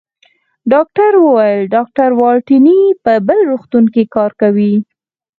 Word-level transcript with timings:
ډاکټر 0.71 1.11
وویل: 1.25 1.61
ډاکټر 1.75 2.09
والنتیني 2.21 2.79
په 3.03 3.13
بل 3.27 3.39
روغتون 3.49 3.85
کې 3.93 4.03
کار 4.15 4.31
کوي. 4.41 4.73